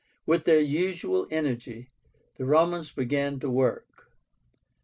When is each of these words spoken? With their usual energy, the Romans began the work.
With 0.25 0.45
their 0.45 0.59
usual 0.61 1.27
energy, 1.29 1.91
the 2.37 2.45
Romans 2.45 2.89
began 2.91 3.37
the 3.37 3.51
work. 3.51 4.07